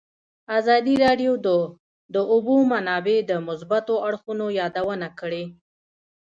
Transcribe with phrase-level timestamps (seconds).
[0.57, 1.47] ازادي راډیو د
[2.13, 5.43] د اوبو منابع د مثبتو اړخونو یادونه کړې.